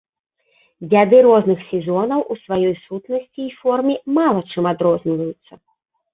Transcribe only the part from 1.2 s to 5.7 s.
розных сезонаў у сваёй сутнасці і форме мала чым адрозніваюцца.